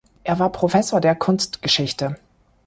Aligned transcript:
Er 0.23 0.39
war 0.39 0.51
Professor 0.51 0.99
der 0.99 1.13
Kunstgeschichte. 1.13 2.17